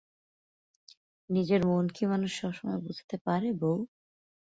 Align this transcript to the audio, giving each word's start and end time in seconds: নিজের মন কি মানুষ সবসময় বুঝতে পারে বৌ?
নিজের 1.29 1.61
মন 1.65 1.85
কি 1.95 2.03
মানুষ 2.11 2.31
সবসময় 2.39 2.79
বুঝতে 2.85 3.15
পারে 3.25 3.49
বৌ? 3.61 3.75